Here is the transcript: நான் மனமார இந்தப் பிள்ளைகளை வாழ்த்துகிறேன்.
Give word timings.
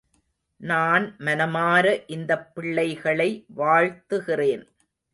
நான் 0.61 1.15
மனமார 1.19 2.03
இந்தப் 2.07 2.55
பிள்ளைகளை 2.55 3.45
வாழ்த்துகிறேன். 3.57 4.67